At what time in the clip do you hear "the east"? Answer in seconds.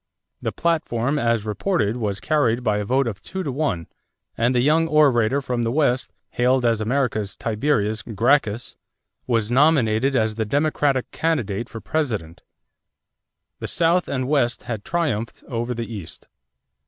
15.75-16.27